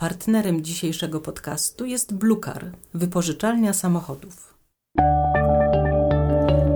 Partnerem 0.00 0.64
dzisiejszego 0.64 1.20
podcastu 1.20 1.86
jest 1.86 2.14
Blucar, 2.14 2.70
wypożyczalnia 2.94 3.72
samochodów. 3.72 4.54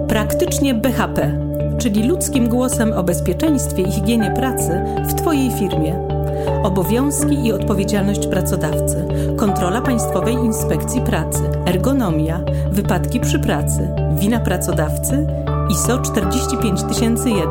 Praktycznie 0.08 0.74
BHP, 0.74 1.40
czyli 1.78 2.08
ludzkim 2.08 2.48
głosem 2.48 2.92
o 2.92 3.02
bezpieczeństwie 3.02 3.82
i 3.82 3.92
higienie 3.92 4.30
pracy 4.30 4.84
w 5.08 5.14
Twojej 5.14 5.50
firmie. 5.50 6.08
Obowiązki 6.64 7.46
i 7.46 7.52
odpowiedzialność 7.52 8.26
pracodawcy, 8.26 9.06
kontrola 9.36 9.80
Państwowej 9.80 10.34
Inspekcji 10.34 11.00
Pracy, 11.00 11.42
ergonomia, 11.66 12.44
wypadki 12.72 13.20
przy 13.20 13.38
pracy, 13.38 13.88
wina 14.18 14.40
pracodawcy, 14.40 15.26
ISO 15.70 15.98
45001. 15.98 17.50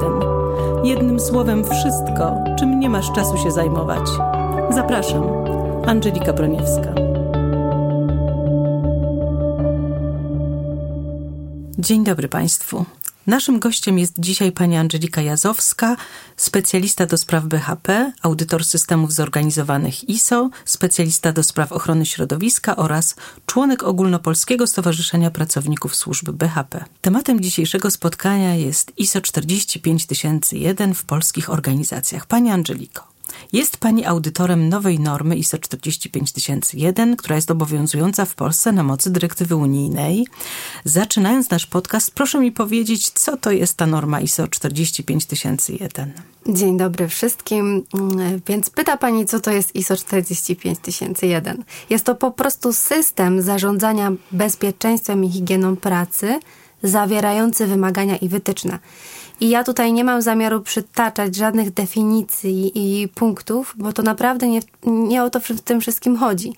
Jednym 0.83 1.19
słowem 1.19 1.63
wszystko, 1.63 2.43
czym 2.59 2.79
nie 2.79 2.89
masz 2.89 3.11
czasu 3.11 3.37
się 3.37 3.51
zajmować. 3.51 4.09
Zapraszam, 4.69 5.40
Angelika 5.85 6.33
Broniewska. 6.33 6.93
Dzień 11.77 12.03
dobry 12.03 12.27
Państwu. 12.27 12.85
Naszym 13.27 13.59
gościem 13.59 13.99
jest 13.99 14.13
dzisiaj 14.19 14.51
pani 14.51 14.77
Angelika 14.77 15.21
Jazowska, 15.21 15.95
specjalista 16.37 17.05
do 17.05 17.17
spraw 17.17 17.45
BHP, 17.45 18.13
audytor 18.21 18.65
systemów 18.65 19.13
zorganizowanych 19.13 20.09
ISO, 20.09 20.49
specjalista 20.65 21.31
do 21.31 21.43
spraw 21.43 21.71
ochrony 21.71 22.05
środowiska 22.05 22.75
oraz 22.75 23.15
członek 23.45 23.83
Ogólnopolskiego 23.83 24.67
Stowarzyszenia 24.67 25.31
Pracowników 25.31 25.95
Służby 25.95 26.33
BHP. 26.33 26.85
Tematem 27.01 27.41
dzisiejszego 27.41 27.91
spotkania 27.91 28.55
jest 28.55 28.91
ISO 28.97 29.21
45001 29.21 30.93
w 30.93 31.05
polskich 31.05 31.49
organizacjach. 31.49 32.25
Pani 32.25 32.49
Angeliko. 32.51 33.10
Jest 33.53 33.77
Pani 33.77 34.05
audytorem 34.05 34.69
nowej 34.69 34.99
normy 34.99 35.35
ISO 35.35 35.57
45001, 35.57 37.15
która 37.15 37.35
jest 37.35 37.51
obowiązująca 37.51 38.25
w 38.25 38.35
Polsce 38.35 38.71
na 38.71 38.83
mocy 38.83 39.11
dyrektywy 39.11 39.55
unijnej. 39.55 40.27
Zaczynając 40.85 41.49
nasz 41.49 41.67
podcast, 41.67 42.11
proszę 42.11 42.39
mi 42.39 42.51
powiedzieć, 42.51 43.09
co 43.09 43.37
to 43.37 43.51
jest 43.51 43.77
ta 43.77 43.85
norma 43.87 44.21
ISO 44.21 44.47
45001? 44.47 46.11
Dzień 46.47 46.77
dobry 46.77 47.07
wszystkim. 47.07 47.83
Więc 48.47 48.69
pyta 48.69 48.97
Pani, 48.97 49.25
co 49.25 49.39
to 49.39 49.51
jest 49.51 49.75
ISO 49.75 49.97
45001? 49.97 51.63
Jest 51.89 52.05
to 52.05 52.15
po 52.15 52.31
prostu 52.31 52.73
system 52.73 53.41
zarządzania 53.41 54.11
bezpieczeństwem 54.31 55.23
i 55.23 55.29
higieną 55.29 55.75
pracy, 55.75 56.39
zawierający 56.83 57.67
wymagania 57.67 58.17
i 58.17 58.29
wytyczne. 58.29 58.79
I 59.39 59.49
ja 59.49 59.63
tutaj 59.63 59.93
nie 59.93 60.03
mam 60.03 60.21
zamiaru 60.21 60.61
przytaczać 60.61 61.35
żadnych 61.35 61.71
definicji 61.71 62.71
i 62.75 63.07
punktów, 63.07 63.73
bo 63.77 63.93
to 63.93 64.01
naprawdę 64.03 64.47
nie, 64.47 64.59
nie 64.85 65.23
o 65.23 65.29
to 65.29 65.39
w 65.39 65.61
tym 65.61 65.81
wszystkim 65.81 66.17
chodzi. 66.17 66.53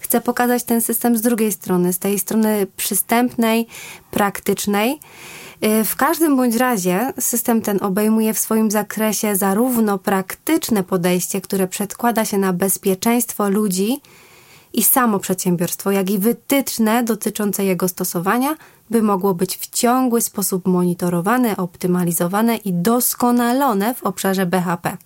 Chcę 0.00 0.20
pokazać 0.20 0.64
ten 0.64 0.80
system 0.80 1.18
z 1.18 1.20
drugiej 1.20 1.52
strony, 1.52 1.92
z 1.92 1.98
tej 1.98 2.18
strony 2.18 2.66
przystępnej, 2.76 3.66
praktycznej. 4.10 5.00
Y, 5.64 5.84
w 5.84 5.96
każdym 5.96 6.36
bądź 6.36 6.56
razie 6.56 7.12
system 7.20 7.62
ten 7.62 7.78
obejmuje 7.82 8.34
w 8.34 8.38
swoim 8.38 8.70
zakresie 8.70 9.36
zarówno 9.36 9.98
praktyczne 9.98 10.82
podejście, 10.82 11.40
które 11.40 11.68
przedkłada 11.68 12.24
się 12.24 12.38
na 12.38 12.52
bezpieczeństwo 12.52 13.50
ludzi 13.50 14.00
i 14.74 14.82
samo 14.82 15.18
przedsiębiorstwo, 15.18 15.90
jak 15.90 16.10
i 16.10 16.18
wytyczne 16.18 17.04
dotyczące 17.04 17.64
jego 17.64 17.88
stosowania, 17.88 18.56
by 18.90 19.02
mogło 19.02 19.34
być 19.34 19.56
w 19.56 19.70
ciągły 19.70 20.20
sposób 20.20 20.66
monitorowane, 20.66 21.56
optymalizowane 21.56 22.56
i 22.56 22.72
doskonalone 22.72 23.94
w 23.94 24.02
obszarze 24.02 24.46
BHP. 24.46 24.96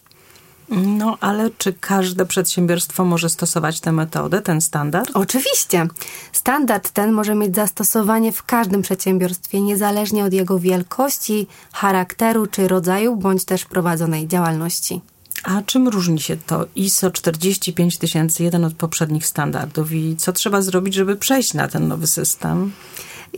No, 0.70 1.16
ale 1.20 1.50
czy 1.58 1.72
każde 1.72 2.26
przedsiębiorstwo 2.26 3.04
może 3.04 3.28
stosować 3.28 3.80
tę 3.80 3.92
metodę, 3.92 4.42
ten 4.42 4.60
standard? 4.60 5.10
Oczywiście. 5.14 5.86
Standard 6.32 6.90
ten 6.90 7.12
może 7.12 7.34
mieć 7.34 7.56
zastosowanie 7.56 8.32
w 8.32 8.42
każdym 8.42 8.82
przedsiębiorstwie, 8.82 9.60
niezależnie 9.60 10.24
od 10.24 10.32
jego 10.32 10.58
wielkości, 10.58 11.46
charakteru 11.72 12.46
czy 12.46 12.68
rodzaju, 12.68 13.16
bądź 13.16 13.44
też 13.44 13.64
prowadzonej 13.64 14.28
działalności. 14.28 15.00
A 15.48 15.62
czym 15.62 15.88
różni 15.88 16.20
się 16.20 16.36
to 16.36 16.66
ISO 16.76 17.10
45001 17.10 18.64
od 18.64 18.74
poprzednich 18.74 19.26
standardów 19.26 19.92
i 19.92 20.16
co 20.16 20.32
trzeba 20.32 20.62
zrobić, 20.62 20.94
żeby 20.94 21.16
przejść 21.16 21.54
na 21.54 21.68
ten 21.68 21.88
nowy 21.88 22.06
system? 22.06 22.72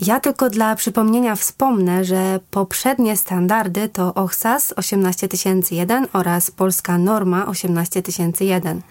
Ja 0.00 0.20
tylko 0.20 0.50
dla 0.50 0.76
przypomnienia 0.76 1.36
wspomnę, 1.36 2.04
że 2.04 2.40
poprzednie 2.50 3.16
standardy 3.16 3.88
to 3.88 4.14
OHSAS 4.14 4.74
18001 4.76 6.06
oraz 6.12 6.50
polska 6.50 6.98
norma 6.98 7.46
18001. 7.46 8.82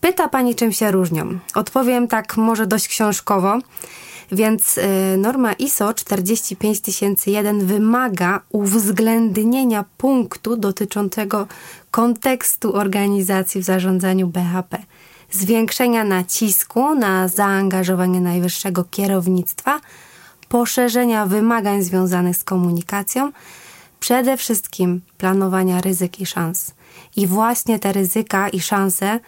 Pyta 0.00 0.28
pani, 0.28 0.54
czym 0.54 0.72
się 0.72 0.90
różnią? 0.90 1.38
Odpowiem 1.54 2.08
tak 2.08 2.36
może 2.36 2.66
dość 2.66 2.88
książkowo. 2.88 3.58
Więc 4.32 4.78
y, 4.78 5.16
norma 5.18 5.52
ISO 5.52 5.94
45001 5.94 7.66
wymaga 7.66 8.40
uwzględnienia 8.50 9.84
punktu 9.98 10.56
dotyczącego 10.56 11.46
kontekstu 11.90 12.76
organizacji 12.76 13.60
w 13.60 13.64
zarządzaniu 13.64 14.26
BHP, 14.26 14.78
zwiększenia 15.30 16.04
nacisku 16.04 16.94
na 16.94 17.28
zaangażowanie 17.28 18.20
najwyższego 18.20 18.84
kierownictwa 18.84 19.80
poszerzenia 20.48 21.26
wymagań 21.26 21.82
związanych 21.82 22.36
z 22.36 22.44
komunikacją, 22.44 23.32
przede 24.00 24.36
wszystkim 24.36 25.00
planowania 25.18 25.80
ryzyk 25.80 26.20
i 26.20 26.26
szans. 26.26 26.74
I 27.16 27.26
właśnie 27.26 27.78
te 27.78 27.92
ryzyka 27.92 28.48
i 28.48 28.60
szanse 28.60 29.20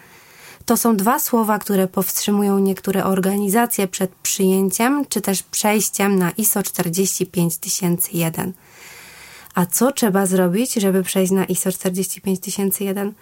to 0.69 0.77
są 0.77 0.97
dwa 0.97 1.19
słowa, 1.19 1.59
które 1.59 1.87
powstrzymują 1.87 2.59
niektóre 2.59 3.03
organizacje 3.03 3.87
przed 3.87 4.11
przyjęciem 4.11 5.05
czy 5.09 5.21
też 5.21 5.43
przejściem 5.43 6.19
na 6.19 6.31
ISO 6.31 6.63
45001. 6.63 8.53
A 9.55 9.65
co 9.65 9.91
trzeba 9.91 10.25
zrobić, 10.25 10.73
żeby 10.73 11.03
przejść 11.03 11.31
na 11.31 11.45
ISO 11.45 11.71
45001? 11.71 13.13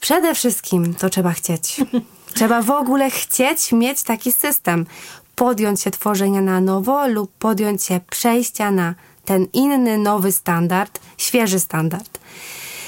Przede 0.00 0.34
wszystkim 0.34 0.94
to 0.94 1.10
trzeba 1.10 1.32
chcieć. 1.32 1.80
Trzeba 2.34 2.62
w 2.62 2.70
ogóle 2.70 3.10
chcieć 3.10 3.72
mieć 3.72 4.02
taki 4.02 4.32
system 4.32 4.86
podjąć 5.34 5.80
się 5.80 5.90
tworzenia 5.90 6.40
na 6.40 6.60
nowo 6.60 7.08
lub 7.08 7.32
podjąć 7.38 7.84
się 7.84 8.00
przejścia 8.10 8.70
na 8.70 8.94
ten 9.24 9.46
inny, 9.52 9.98
nowy 9.98 10.32
standard, 10.32 11.00
świeży 11.18 11.60
standard. 11.60 12.21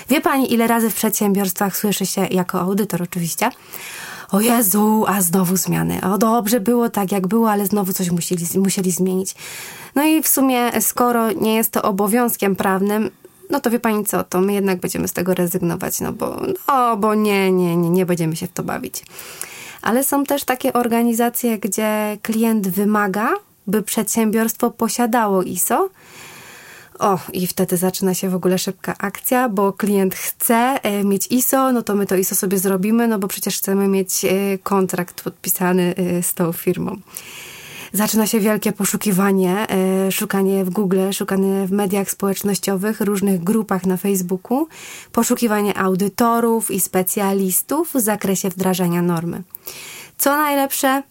Wie 0.08 0.20
pani, 0.20 0.52
ile 0.52 0.66
razy 0.66 0.90
w 0.90 0.94
przedsiębiorstwach 0.94 1.76
słyszy 1.76 2.06
się, 2.06 2.26
jako 2.30 2.60
audytor 2.60 3.02
oczywiście, 3.02 3.50
o 4.32 4.40
Jezu, 4.40 5.04
a 5.08 5.22
znowu 5.22 5.56
zmiany. 5.56 6.00
O 6.12 6.18
dobrze 6.18 6.60
było 6.60 6.90
tak, 6.90 7.12
jak 7.12 7.26
było, 7.26 7.50
ale 7.50 7.66
znowu 7.66 7.92
coś 7.92 8.10
musieli, 8.10 8.46
musieli 8.58 8.90
zmienić. 8.90 9.34
No 9.94 10.04
i 10.04 10.22
w 10.22 10.28
sumie, 10.28 10.80
skoro 10.80 11.32
nie 11.32 11.54
jest 11.54 11.70
to 11.70 11.82
obowiązkiem 11.82 12.56
prawnym, 12.56 13.10
no 13.50 13.60
to 13.60 13.70
wie 13.70 13.80
pani 13.80 14.04
co, 14.04 14.24
to 14.24 14.40
my 14.40 14.52
jednak 14.52 14.80
będziemy 14.80 15.08
z 15.08 15.12
tego 15.12 15.34
rezygnować, 15.34 16.00
no 16.00 16.12
bo, 16.12 16.40
no, 16.68 16.96
bo 16.96 17.14
nie, 17.14 17.52
nie, 17.52 17.76
nie, 17.76 17.90
nie 17.90 18.06
będziemy 18.06 18.36
się 18.36 18.46
w 18.46 18.52
to 18.52 18.62
bawić 18.62 19.02
ale 19.84 20.04
są 20.04 20.24
też 20.24 20.44
takie 20.44 20.72
organizacje, 20.72 21.58
gdzie 21.58 22.18
klient 22.22 22.68
wymaga, 22.68 23.28
by 23.66 23.82
przedsiębiorstwo 23.82 24.70
posiadało 24.70 25.42
ISO. 25.42 25.88
O, 26.98 27.18
i 27.32 27.46
wtedy 27.46 27.76
zaczyna 27.76 28.14
się 28.14 28.28
w 28.28 28.34
ogóle 28.34 28.58
szybka 28.58 28.94
akcja, 28.98 29.48
bo 29.48 29.72
klient 29.72 30.14
chce 30.14 30.78
e, 30.82 31.04
mieć 31.04 31.26
ISO, 31.26 31.72
no 31.72 31.82
to 31.82 31.94
my 31.94 32.06
to 32.06 32.16
ISO 32.16 32.34
sobie 32.34 32.58
zrobimy, 32.58 33.08
no 33.08 33.18
bo 33.18 33.28
przecież 33.28 33.58
chcemy 33.58 33.88
mieć 33.88 34.24
e, 34.24 34.28
kontrakt 34.58 35.22
podpisany 35.22 35.94
e, 35.96 36.22
z 36.22 36.34
tą 36.34 36.52
firmą 36.52 36.96
zaczyna 37.92 38.26
się 38.26 38.40
wielkie 38.40 38.72
poszukiwanie, 38.72 39.66
szukanie 40.10 40.64
w 40.64 40.70
Google, 40.70 41.12
szukanie 41.12 41.66
w 41.66 41.72
mediach 41.72 42.10
społecznościowych, 42.10 43.00
różnych 43.00 43.44
grupach 43.44 43.86
na 43.86 43.96
Facebooku, 43.96 44.68
poszukiwanie 45.12 45.78
audytorów 45.78 46.70
i 46.70 46.80
specjalistów 46.80 47.92
w 47.94 48.00
zakresie 48.00 48.48
wdrażania 48.48 49.02
normy. 49.02 49.42
Co 50.18 50.36
najlepsze, 50.36 51.02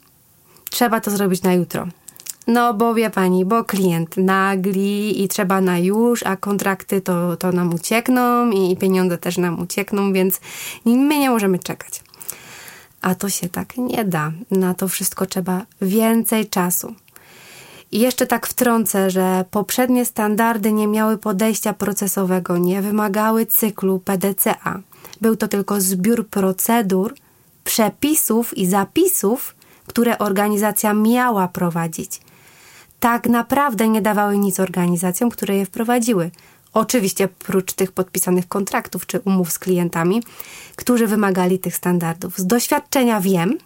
trzeba 0.70 1.02
to 1.02 1.12
zrobić 1.12 1.44
na 1.44 1.54
jutro. 1.54 1.88
No, 2.48 2.74
bo 2.74 2.94
wie 2.94 3.10
pani, 3.10 3.46
bo 3.46 3.64
klient 3.64 4.18
nagli 4.18 5.24
i 5.24 5.28
trzeba 5.28 5.62
na 5.62 5.80
już, 5.80 6.24
a 6.24 6.38
kontrakty 6.38 7.02
to, 7.02 7.38
to 7.38 7.52
nam 7.52 7.74
uciekną 7.74 8.52
i 8.52 8.78
pieniądze 8.78 9.18
też 9.18 9.38
nam 9.38 9.60
uciekną, 9.60 10.14
więc 10.14 10.40
my 10.86 11.20
nie 11.20 11.30
możemy 11.30 11.60
czekać. 11.60 12.04
A 13.02 13.16
to 13.16 13.30
się 13.30 13.50
tak 13.50 13.78
nie 13.78 14.06
da. 14.06 14.32
Na 14.52 14.74
to 14.74 14.88
wszystko 14.88 15.26
trzeba 15.26 15.66
więcej 15.82 16.50
czasu. 16.50 16.96
I 17.92 18.00
jeszcze 18.00 18.28
tak 18.28 18.48
wtrącę, 18.48 19.10
że 19.10 19.46
poprzednie 19.52 20.06
standardy 20.06 20.72
nie 20.72 20.88
miały 20.88 21.18
podejścia 21.18 21.74
procesowego, 21.74 22.58
nie 22.58 22.82
wymagały 22.82 23.46
cyklu 23.46 24.00
PDCA. 24.00 24.80
Był 25.22 25.36
to 25.36 25.48
tylko 25.48 25.82
zbiór 25.82 26.28
procedur, 26.28 27.16
przepisów 27.64 28.58
i 28.58 28.66
zapisów, 28.66 29.56
które 29.88 30.18
organizacja 30.18 30.94
miała 30.94 31.48
prowadzić. 31.48 32.22
Tak 33.04 33.30
naprawdę 33.30 33.90
nie 33.90 34.02
dawały 34.02 34.38
nic 34.38 34.60
organizacjom, 34.60 35.30
które 35.30 35.56
je 35.56 35.66
wprowadziły. 35.66 36.32
Oczywiście 36.74 37.28
prócz 37.28 37.74
tych 37.74 37.92
podpisanych 37.92 38.48
kontraktów 38.48 39.06
czy 39.06 39.20
umów 39.20 39.52
z 39.52 39.60
klientami, 39.60 40.24
którzy 40.76 41.08
wymagali 41.08 41.60
tych 41.60 41.76
standardów. 41.76 42.38
Z 42.38 42.48
doświadczenia 42.48 43.22
wiem, 43.22 43.58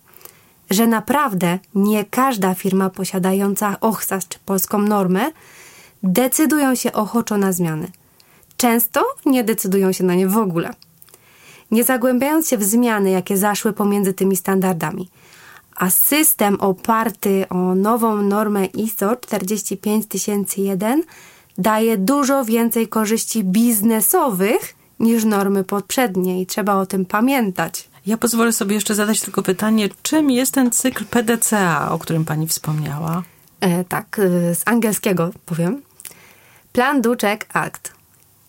że 0.69 0.87
naprawdę 0.87 1.59
nie 1.75 2.05
każda 2.05 2.53
firma 2.53 2.89
posiadająca 2.89 3.79
OHSAS 3.81 4.27
czy 4.27 4.39
polską 4.45 4.77
normę 4.77 5.31
decydują 6.03 6.75
się 6.75 6.93
ochoczo 6.93 7.37
na 7.37 7.51
zmiany. 7.51 7.87
Często 8.57 9.03
nie 9.25 9.43
decydują 9.43 9.91
się 9.91 10.03
na 10.03 10.15
nie 10.15 10.27
w 10.27 10.37
ogóle. 10.37 10.73
Nie 11.71 11.83
zagłębiając 11.83 12.49
się 12.49 12.57
w 12.57 12.63
zmiany, 12.63 13.09
jakie 13.11 13.37
zaszły 13.37 13.73
pomiędzy 13.73 14.13
tymi 14.13 14.35
standardami, 14.35 15.09
a 15.77 15.89
system 15.89 16.55
oparty 16.59 17.45
o 17.49 17.75
nową 17.75 18.21
normę 18.21 18.65
ISO 18.65 19.15
45001 19.15 21.03
daje 21.57 21.97
dużo 21.97 22.45
więcej 22.45 22.87
korzyści 22.87 23.43
biznesowych 23.43 24.75
niż 24.99 25.23
normy 25.23 25.63
poprzednie 25.63 26.41
i 26.41 26.45
trzeba 26.45 26.75
o 26.75 26.85
tym 26.85 27.05
pamiętać. 27.05 27.89
Ja 28.05 28.17
pozwolę 28.17 28.53
sobie 28.53 28.75
jeszcze 28.75 28.95
zadać 28.95 29.21
tylko 29.21 29.43
pytanie, 29.43 29.89
czym 30.01 30.31
jest 30.31 30.53
ten 30.53 30.71
cykl 30.71 31.05
PDCA, 31.05 31.91
o 31.91 31.99
którym 31.99 32.25
pani 32.25 32.47
wspomniała? 32.47 33.23
E, 33.59 33.83
tak, 33.83 34.19
e, 34.19 34.55
z 34.55 34.61
angielskiego 34.65 35.31
powiem. 35.45 35.81
Plan, 36.73 37.01
do, 37.01 37.15
check, 37.21 37.45
act. 37.53 37.91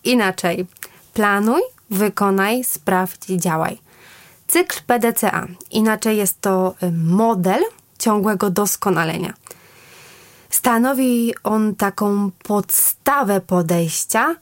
Inaczej, 0.05 0.67
planuj, 1.15 1.61
wykonaj, 1.91 2.65
sprawdź 2.65 3.31
i 3.31 3.39
działaj. 3.39 3.79
Cykl 4.49 4.81
PDCA. 4.87 5.47
Inaczej 5.71 6.17
jest 6.17 6.41
to 6.41 6.75
e, 6.81 6.91
model 6.91 7.63
ciągłego 7.99 8.51
doskonalenia. 8.51 9.35
Stanowi 10.51 11.35
on 11.45 11.75
taką 11.75 12.31
podstawę 12.43 13.41
podejścia, 13.41 14.37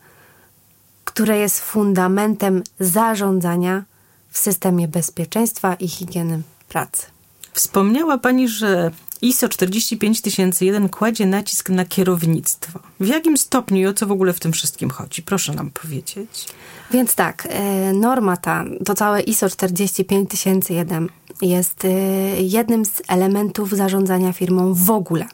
które 1.05 1.39
jest 1.39 1.61
fundamentem 1.61 2.63
zarządzania 2.81 3.85
w 4.31 4.39
systemie 4.39 4.89
bezpieczeństwa 4.89 5.75
i 5.75 5.89
higieny 5.89 6.43
pracy. 6.69 7.07
Wspomniała 7.53 8.19
Pani, 8.19 8.49
że 8.49 8.91
ISO 9.23 9.49
45001 9.49 10.89
kładzie 10.89 11.27
nacisk 11.27 11.71
na 11.71 11.85
kierownictwo. 11.85 12.79
W 13.01 13.07
jakim 13.07 13.37
stopniu 13.37 13.77
i 13.77 13.87
o 13.87 13.95
co 13.95 14.07
w 14.07 14.13
ogóle 14.13 14.33
w 14.33 14.41
tym 14.41 14.53
wszystkim 14.53 14.91
chodzi? 14.91 15.23
Proszę 15.23 15.53
nam 15.53 15.71
powiedzieć. 15.71 16.47
Więc 16.91 17.15
tak, 17.15 17.49
e, 17.51 17.93
norma 17.93 18.37
ta, 18.37 18.65
to 18.85 18.95
całe 18.95 19.21
ISO 19.21 19.49
45001 19.49 21.09
jest 21.43 21.85
e, 21.85 21.89
jednym 22.43 22.85
z 22.85 23.03
elementów 23.09 23.71
zarządzania 23.71 24.33
firmą 24.33 24.75
w 24.75 24.91
ogóle. 24.91 25.27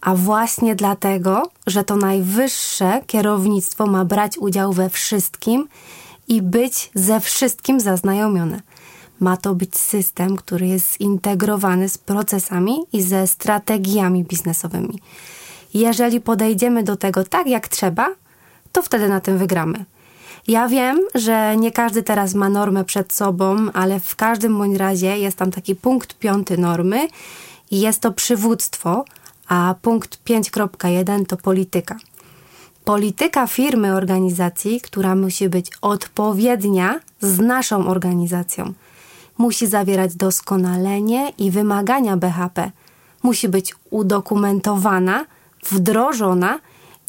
A 0.00 0.14
właśnie 0.14 0.74
dlatego, 0.74 1.50
że 1.66 1.84
to 1.84 1.96
najwyższe 1.96 3.00
kierownictwo 3.06 3.86
ma 3.86 4.04
brać 4.04 4.38
udział 4.38 4.72
we 4.72 4.90
wszystkim 4.90 5.68
i 6.28 6.42
być 6.42 6.90
ze 6.94 7.20
wszystkim 7.20 7.80
zaznajomione. 7.80 8.60
Ma 9.22 9.36
to 9.36 9.54
być 9.54 9.76
system, 9.76 10.36
który 10.36 10.66
jest 10.66 10.98
zintegrowany 10.98 11.88
z 11.88 11.98
procesami 11.98 12.76
i 12.92 13.02
ze 13.02 13.26
strategiami 13.26 14.24
biznesowymi. 14.24 14.98
Jeżeli 15.74 16.20
podejdziemy 16.20 16.82
do 16.82 16.96
tego 16.96 17.24
tak 17.24 17.46
jak 17.46 17.68
trzeba, 17.68 18.08
to 18.72 18.82
wtedy 18.82 19.08
na 19.08 19.20
tym 19.20 19.38
wygramy. 19.38 19.84
Ja 20.48 20.68
wiem, 20.68 21.00
że 21.14 21.56
nie 21.56 21.72
każdy 21.72 22.02
teraz 22.02 22.34
ma 22.34 22.48
normę 22.48 22.84
przed 22.84 23.12
sobą, 23.12 23.56
ale 23.72 24.00
w 24.00 24.16
każdym 24.16 24.58
bądź 24.58 24.76
razie 24.76 25.18
jest 25.18 25.36
tam 25.36 25.50
taki 25.50 25.74
punkt 25.74 26.18
piąty 26.18 26.58
normy 26.58 27.08
i 27.70 27.80
jest 27.80 28.00
to 28.00 28.12
przywództwo, 28.12 29.04
a 29.48 29.74
punkt 29.82 30.18
5.1 30.24 31.26
to 31.26 31.36
polityka. 31.36 31.96
Polityka 32.84 33.46
firmy, 33.46 33.94
organizacji, 33.94 34.80
która 34.80 35.14
musi 35.14 35.48
być 35.48 35.70
odpowiednia 35.80 37.00
z 37.20 37.38
naszą 37.38 37.88
organizacją. 37.88 38.72
Musi 39.38 39.66
zawierać 39.66 40.16
doskonalenie 40.16 41.32
i 41.38 41.50
wymagania 41.50 42.16
BHP. 42.16 42.70
Musi 43.22 43.48
być 43.48 43.74
udokumentowana, 43.90 45.24
wdrożona 45.70 46.58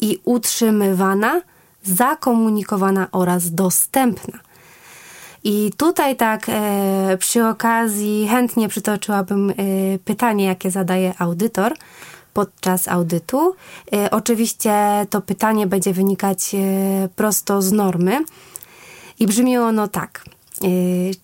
i 0.00 0.18
utrzymywana, 0.24 1.42
zakomunikowana 1.82 3.08
oraz 3.12 3.50
dostępna. 3.54 4.38
I 5.44 5.72
tutaj 5.76 6.16
tak 6.16 6.46
e, 6.48 7.16
przy 7.20 7.46
okazji 7.46 8.28
chętnie 8.28 8.68
przytoczyłabym 8.68 9.50
e, 9.50 9.54
pytanie, 10.04 10.44
jakie 10.44 10.70
zadaje 10.70 11.14
audytor 11.18 11.74
podczas 12.34 12.88
audytu. 12.88 13.54
E, 13.92 14.10
oczywiście 14.10 15.06
to 15.10 15.20
pytanie 15.20 15.66
będzie 15.66 15.92
wynikać 15.92 16.54
e, 16.54 16.58
prosto 17.16 17.62
z 17.62 17.72
normy 17.72 18.24
i 19.18 19.26
brzmi 19.26 19.58
ono 19.58 19.88
tak. 19.88 20.24
E, 20.64 20.68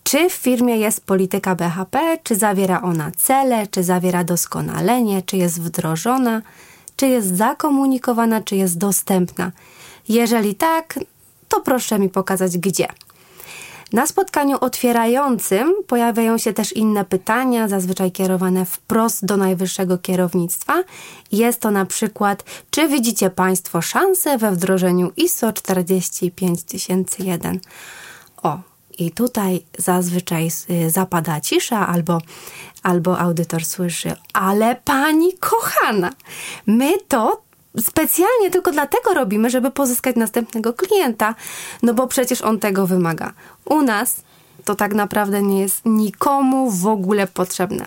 czy 0.03 0.31
w 0.31 0.33
firmie 0.33 0.77
jest 0.77 1.07
polityka 1.07 1.55
BHP, 1.55 2.19
czy 2.23 2.37
zawiera 2.37 2.83
ona 2.83 3.11
cele, 3.17 3.67
czy 3.67 3.83
zawiera 3.83 4.25
doskonalenie, 4.25 5.23
czy 5.23 5.37
jest 5.37 5.61
wdrożona, 5.61 6.43
czy 6.97 7.09
jest 7.09 7.37
zakomunikowana, 7.37 8.41
czy 8.41 8.57
jest 8.57 8.79
dostępna? 8.79 9.53
Jeżeli 10.09 10.55
tak, 10.55 10.99
to 11.49 11.61
proszę 11.61 11.99
mi 11.99 12.09
pokazać 12.09 12.59
gdzie. 12.59 12.89
Na 13.93 14.07
spotkaniu 14.07 14.59
otwierającym 14.61 15.75
pojawiają 15.87 16.39
się 16.39 16.53
też 16.53 16.73
inne 16.73 17.05
pytania, 17.05 17.69
zazwyczaj 17.69 18.13
kierowane 18.13 18.65
wprost 18.65 19.25
do 19.25 19.37
najwyższego 19.37 19.99
kierownictwa. 19.99 20.83
Jest 21.33 21.61
to 21.61 21.71
na 21.71 21.87
przykład, 21.87 22.45
czy 22.71 22.89
widzicie 22.89 23.31
Państwo 23.31 23.83
szansę 23.83 24.39
we 24.39 24.53
wdrożeniu 24.53 25.13
ISO 25.17 25.53
45001? 25.53 27.61
O, 28.43 28.59
i 29.00 29.11
tutaj 29.11 29.62
zazwyczaj 29.79 30.49
y, 30.70 30.91
zapada 30.91 31.41
cisza 31.41 31.87
albo, 31.87 32.20
albo 32.82 33.19
audytor 33.19 33.64
słyszy, 33.64 34.12
ale 34.32 34.76
pani 34.85 35.32
kochana, 35.32 36.11
my 36.67 36.93
to 37.08 37.43
specjalnie 37.81 38.50
tylko 38.50 38.73
dlatego 38.73 39.14
robimy, 39.14 39.50
żeby 39.50 39.70
pozyskać 39.70 40.17
następnego 40.17 40.73
klienta, 40.73 41.35
no 41.82 41.94
bo 41.94 42.06
przecież 42.06 42.43
on 42.43 42.58
tego 42.58 42.87
wymaga. 42.87 43.32
U 43.64 43.82
nas 43.82 44.23
to 44.64 44.75
tak 44.75 44.94
naprawdę 44.94 45.43
nie 45.43 45.61
jest 45.61 45.82
nikomu 45.85 46.70
w 46.70 46.87
ogóle 46.87 47.26
potrzebne. 47.26 47.87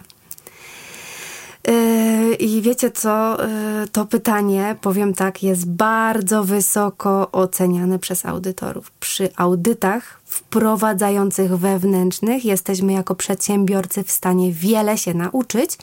I 2.39 2.61
wiecie 2.61 2.91
co? 2.91 3.37
Yy, 3.81 3.87
to 3.87 4.05
pytanie, 4.05 4.75
powiem 4.81 5.13
tak, 5.13 5.43
jest 5.43 5.69
bardzo 5.69 6.43
wysoko 6.43 7.31
oceniane 7.31 7.99
przez 7.99 8.25
audytorów. 8.25 8.91
Przy 8.91 9.29
audytach 9.35 10.21
wprowadzających 10.25 11.57
wewnętrznych 11.57 12.45
jesteśmy 12.45 12.93
jako 12.93 13.15
przedsiębiorcy 13.15 14.03
w 14.03 14.11
stanie 14.11 14.51
wiele 14.51 14.97
się 14.97 15.13
nauczyć 15.13 15.77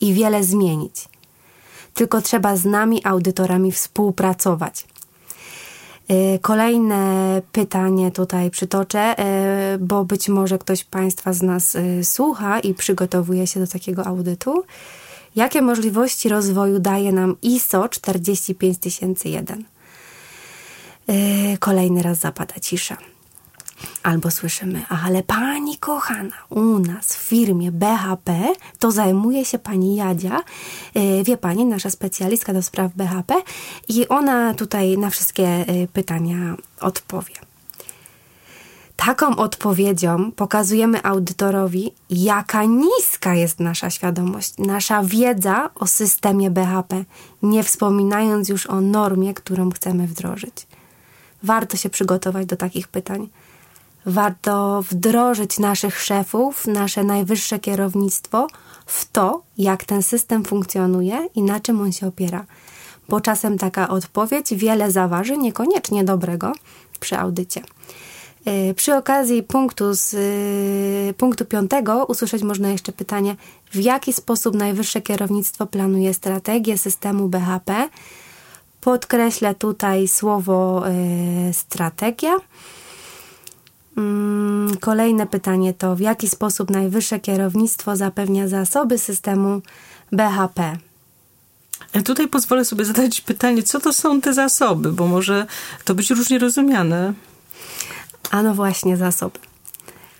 i 0.00 0.14
wiele 0.14 0.44
zmienić 0.44 1.08
tylko 1.96 2.22
trzeba 2.22 2.56
z 2.56 2.64
nami, 2.64 3.00
audytorami, 3.04 3.72
współpracować. 3.72 4.86
E, 6.08 6.38
kolejne 6.38 7.42
pytanie 7.52 8.10
tutaj 8.10 8.50
przytoczę, 8.50 8.98
e, 9.18 9.78
bo 9.80 10.04
być 10.04 10.28
może 10.28 10.58
ktoś 10.58 10.84
Państwa 10.84 11.32
z 11.32 11.42
nas 11.42 11.76
słucha 12.02 12.60
i 12.60 12.74
przygotowuje 12.74 13.46
się 13.46 13.60
do 13.60 13.66
takiego 13.66 14.06
audytu. 14.06 14.64
Jakie 15.36 15.62
możliwości 15.62 16.28
rozwoju 16.28 16.78
daje 16.78 17.12
nam 17.12 17.36
ISO 17.42 17.88
45001? 17.88 19.64
Kolejny 21.58 22.02
raz 22.02 22.18
zapada 22.18 22.54
cisza. 22.60 22.96
Albo 24.02 24.30
słyszymy, 24.30 24.82
ale 24.88 25.22
pani 25.22 25.78
kochana, 25.78 26.34
u 26.48 26.78
nas 26.78 27.16
w 27.16 27.18
firmie 27.18 27.72
BHP 27.72 28.52
to 28.78 28.90
zajmuje 28.90 29.44
się 29.44 29.58
pani 29.58 29.96
Jadzia, 29.96 30.40
e, 30.94 31.24
wie 31.24 31.36
pani, 31.36 31.64
nasza 31.64 31.90
specjalistka 31.90 32.52
do 32.52 32.62
spraw 32.62 32.92
BHP 32.94 33.34
i 33.88 34.08
ona 34.08 34.54
tutaj 34.54 34.98
na 34.98 35.10
wszystkie 35.10 35.48
e, 35.48 35.64
pytania 35.92 36.56
odpowie. 36.80 37.34
Taką 38.96 39.36
odpowiedzią 39.36 40.32
pokazujemy 40.32 41.02
audytorowi, 41.02 41.92
jaka 42.10 42.64
niska 42.64 43.34
jest 43.34 43.60
nasza 43.60 43.90
świadomość, 43.90 44.54
nasza 44.58 45.02
wiedza 45.02 45.70
o 45.74 45.86
systemie 45.86 46.50
BHP, 46.50 47.04
nie 47.42 47.62
wspominając 47.62 48.48
już 48.48 48.66
o 48.66 48.80
normie, 48.80 49.34
którą 49.34 49.70
chcemy 49.70 50.06
wdrożyć. 50.06 50.66
Warto 51.42 51.76
się 51.76 51.90
przygotować 51.90 52.46
do 52.46 52.56
takich 52.56 52.88
pytań 52.88 53.28
warto 54.06 54.82
wdrożyć 54.82 55.58
naszych 55.58 56.00
szefów, 56.00 56.66
nasze 56.66 57.04
najwyższe 57.04 57.58
kierownictwo 57.58 58.46
w 58.86 59.12
to, 59.12 59.42
jak 59.58 59.84
ten 59.84 60.02
system 60.02 60.44
funkcjonuje 60.44 61.28
i 61.34 61.42
na 61.42 61.60
czym 61.60 61.80
on 61.80 61.92
się 61.92 62.06
opiera. 62.06 62.44
Bo 63.08 63.20
czasem 63.20 63.58
taka 63.58 63.88
odpowiedź 63.88 64.54
wiele 64.54 64.90
zaważy, 64.90 65.36
niekoniecznie 65.36 66.04
dobrego 66.04 66.52
przy 67.00 67.18
audycie. 67.18 67.62
Y, 68.48 68.74
przy 68.74 68.94
okazji 68.94 69.42
punktu, 69.42 69.94
z, 69.94 70.14
y, 70.14 71.14
punktu 71.14 71.44
piątego 71.44 72.04
usłyszeć 72.04 72.42
można 72.42 72.68
jeszcze 72.68 72.92
pytanie, 72.92 73.36
w 73.72 73.76
jaki 73.76 74.12
sposób 74.12 74.54
najwyższe 74.54 75.02
kierownictwo 75.02 75.66
planuje 75.66 76.14
strategię 76.14 76.78
systemu 76.78 77.28
BHP 77.28 77.88
Podkreślę 78.86 79.54
tutaj 79.54 80.08
słowo 80.08 80.84
y, 81.48 81.52
strategia. 81.52 82.36
Mm, 83.96 84.76
kolejne 84.80 85.26
pytanie 85.26 85.74
to, 85.74 85.96
w 85.96 86.00
jaki 86.00 86.28
sposób 86.28 86.70
najwyższe 86.70 87.20
kierownictwo 87.20 87.96
zapewnia 87.96 88.48
zasoby 88.48 88.98
systemu 88.98 89.62
BHP? 90.12 90.78
E, 91.92 92.02
tutaj 92.02 92.28
pozwolę 92.28 92.64
sobie 92.64 92.84
zadać 92.84 93.20
pytanie, 93.20 93.62
co 93.62 93.80
to 93.80 93.92
są 93.92 94.20
te 94.20 94.34
zasoby, 94.34 94.92
bo 94.92 95.06
może 95.06 95.46
to 95.84 95.94
być 95.94 96.10
różnie 96.10 96.38
rozumiane. 96.38 97.12
A 98.30 98.42
no 98.42 98.54
właśnie, 98.54 98.96
zasoby. 98.96 99.38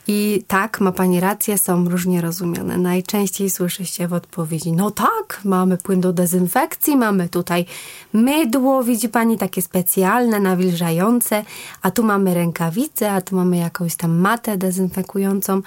I 0.09 0.45
tak, 0.47 0.81
ma 0.81 0.93
Pani 0.93 1.21
rację, 1.21 1.59
są 1.59 1.89
różnie 1.89 2.21
rozumiane. 2.21 2.79
Najczęściej 2.79 3.51
słyszy 3.51 3.87
się 3.87 4.09
w 4.09 4.13
odpowiedzi, 4.13 4.73
no 4.73 4.91
tak, 4.91 5.41
mamy 5.45 5.77
płyn 5.77 6.01
do 6.01 6.13
dezynfekcji, 6.13 6.97
mamy 6.97 7.29
tutaj 7.29 7.67
mydło, 8.13 8.85
widzi 8.85 9.09
Pani, 9.09 9.39
takie 9.39 9.63
specjalne, 9.63 10.41
nawilżające, 10.41 11.45
a 11.83 11.91
tu 11.91 12.05
mamy 12.05 12.35
rękawice, 12.35 13.13
a 13.13 13.21
tu 13.21 13.37
mamy 13.37 13.57
jakąś 13.57 13.97
tam 13.97 14.19
matę 14.19 14.59
dezynfekującą. 14.59 15.63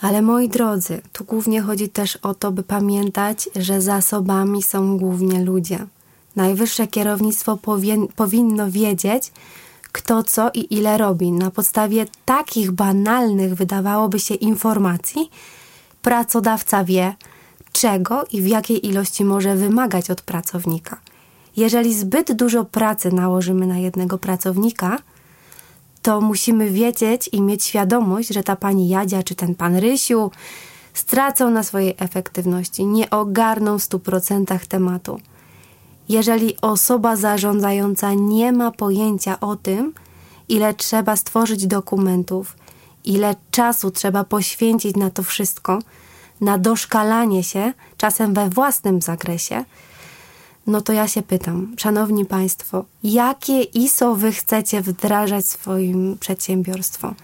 Ale 0.00 0.22
moi 0.22 0.48
drodzy, 0.48 1.00
tu 1.12 1.24
głównie 1.24 1.62
chodzi 1.62 1.88
też 1.88 2.16
o 2.16 2.34
to, 2.34 2.52
by 2.52 2.62
pamiętać, 2.62 3.48
że 3.56 3.80
zasobami 3.80 4.62
są 4.62 4.98
głównie 4.98 5.44
ludzie. 5.44 5.86
Najwyższe 6.36 6.86
kierownictwo 6.86 7.56
powin 7.56 8.08
powinno 8.16 8.70
wiedzieć, 8.70 9.32
kto 9.92 10.22
co 10.22 10.50
i 10.54 10.74
ile 10.74 10.98
robi. 10.98 11.32
Na 11.32 11.50
podstawie 11.50 12.06
takich 12.24 12.70
banalnych, 12.70 13.54
wydawałoby 13.54 14.20
się, 14.20 14.34
informacji, 14.34 15.30
pracodawca 16.02 16.84
wie, 16.84 17.14
czego 17.72 18.24
i 18.32 18.42
w 18.42 18.46
jakiej 18.46 18.86
ilości 18.86 19.24
może 19.24 19.56
wymagać 19.56 20.10
od 20.10 20.22
pracownika. 20.22 21.00
Jeżeli 21.56 21.94
zbyt 21.94 22.32
dużo 22.32 22.64
pracy 22.64 23.12
nałożymy 23.12 23.66
na 23.66 23.78
jednego 23.78 24.18
pracownika, 24.18 24.98
to 26.02 26.20
musimy 26.20 26.70
wiedzieć 26.70 27.30
i 27.32 27.42
mieć 27.42 27.64
świadomość, 27.64 28.28
że 28.28 28.42
ta 28.42 28.56
pani 28.56 28.88
Jadzia 28.88 29.22
czy 29.22 29.34
ten 29.34 29.54
pan 29.54 29.76
Rysiu 29.76 30.30
stracą 30.94 31.50
na 31.50 31.62
swojej 31.62 31.94
efektywności, 31.98 32.86
nie 32.86 33.10
ogarną 33.10 33.78
w 33.78 33.82
100% 33.82 34.66
tematu. 34.66 35.20
Jeżeli 36.08 36.60
osoba 36.60 37.16
zarządzająca 37.16 38.14
nie 38.14 38.52
ma 38.52 38.70
pojęcia 38.70 39.40
o 39.40 39.56
tym, 39.56 39.94
ile 40.48 40.74
trzeba 40.74 41.16
stworzyć 41.16 41.66
dokumentów, 41.66 42.56
ile 43.04 43.34
czasu 43.50 43.90
trzeba 43.90 44.24
poświęcić 44.24 44.96
na 44.96 45.10
to 45.10 45.22
wszystko, 45.22 45.78
na 46.40 46.58
doszkalanie 46.58 47.44
się, 47.44 47.72
czasem 47.96 48.34
we 48.34 48.50
własnym 48.50 49.02
zakresie, 49.02 49.64
no 50.66 50.80
to 50.80 50.92
ja 50.92 51.08
się 51.08 51.22
pytam, 51.22 51.74
szanowni 51.78 52.24
państwo, 52.24 52.84
jakie 53.02 53.62
ISO 53.62 54.14
wy 54.14 54.32
chcecie 54.32 54.80
wdrażać 54.80 55.46
swoim 55.46 56.16
przedsiębiorstwom? 56.20 57.14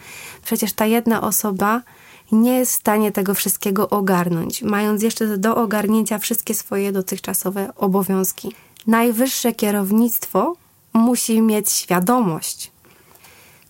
Przecież 0.45 0.73
ta 0.73 0.87
jedna 0.87 1.21
osoba 1.21 1.83
nie 2.33 2.59
jest 2.59 2.73
w 2.73 2.75
stanie 2.75 3.12
tego 3.12 3.35
wszystkiego 3.35 3.91
ogarnąć, 3.91 4.62
mając 4.62 5.03
jeszcze 5.03 5.38
do 5.38 5.57
ogarnięcia 5.57 6.19
wszystkie 6.19 6.55
swoje 6.55 6.93
dotychczasowe 6.93 7.73
obowiązki. 7.76 8.53
Najwyższe 8.87 9.53
kierownictwo 9.53 10.57
musi 10.93 11.43
mieć 11.43 11.71
świadomość. 11.71 12.71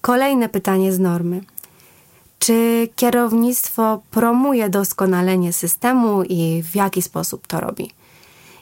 Kolejne 0.01 0.49
pytanie 0.49 0.93
z 0.93 0.99
normy. 0.99 1.41
Czy 2.39 2.89
kierownictwo 2.97 4.03
promuje 4.11 4.69
doskonalenie 4.69 5.53
systemu 5.53 6.23
i 6.23 6.63
w 6.63 6.75
jaki 6.75 7.03
sposób 7.03 7.47
to 7.47 7.61
robi? 7.61 7.91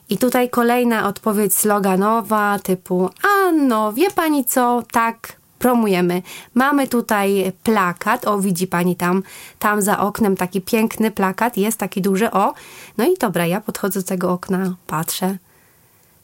I 0.09 0.19
tutaj 0.19 0.51
kolejna 0.51 1.09
odpowiedź 1.09 1.55
sloganowa 1.55 2.59
typu 2.59 3.11
a 3.23 3.53
no, 3.53 3.93
wie 3.93 4.11
pani 4.11 4.45
co, 4.45 4.83
tak, 4.93 5.37
promujemy. 5.59 6.23
Mamy 6.55 6.89
tutaj 6.89 7.53
plakat, 7.63 8.27
o 8.27 8.39
widzi 8.39 8.67
pani 8.67 8.97
tam, 8.97 9.23
tam 9.59 9.83
za 9.83 9.99
oknem 9.99 10.37
taki 10.37 10.61
piękny 10.61 11.11
plakat, 11.11 11.57
jest 11.57 11.79
taki 11.79 12.03
duży, 12.03 12.31
o. 12.31 12.55
No 12.99 13.05
i 13.05 13.17
dobra, 13.21 13.47
ja 13.47 13.61
podchodzę 13.61 14.01
do 14.01 14.07
tego 14.07 14.33
okna, 14.33 14.75
patrzę. 14.87 15.39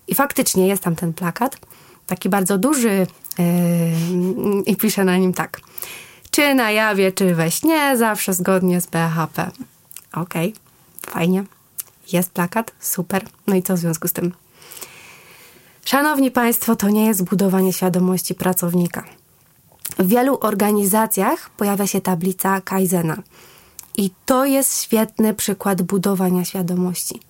I 0.08 0.14
faktycznie 0.14 0.68
jest 0.68 0.82
tam 0.82 0.96
ten 0.96 1.12
plakat, 1.12 1.58
taki 2.06 2.28
bardzo 2.28 2.58
duży 2.58 3.06
yy, 3.38 3.44
i 4.66 4.76
piszę 4.76 5.04
na 5.04 5.16
nim 5.16 5.34
tak. 5.34 5.60
Czy 6.30 6.54
na 6.54 6.70
jawie, 6.70 7.12
czy 7.12 7.34
we 7.34 7.50
śnie, 7.50 7.96
zawsze 7.96 8.34
zgodnie 8.34 8.80
z 8.80 8.86
BHP. 8.86 9.50
Okej, 10.12 10.48
okay, 10.48 11.12
fajnie. 11.12 11.44
Jest 12.12 12.30
plakat, 12.30 12.72
super. 12.80 13.24
No 13.46 13.54
i 13.54 13.62
co 13.62 13.74
w 13.74 13.78
związku 13.78 14.08
z 14.08 14.12
tym? 14.12 14.32
Szanowni 15.84 16.30
Państwo, 16.30 16.76
to 16.76 16.88
nie 16.88 17.06
jest 17.06 17.24
budowanie 17.24 17.72
świadomości 17.72 18.34
pracownika. 18.34 19.04
W 19.98 20.08
wielu 20.08 20.38
organizacjach 20.40 21.50
pojawia 21.50 21.86
się 21.86 22.00
tablica 22.00 22.60
Kaizena. 22.60 23.22
I 23.96 24.10
to 24.26 24.44
jest 24.44 24.82
świetny 24.82 25.34
przykład 25.34 25.82
budowania 25.82 26.44
świadomości. 26.44 27.20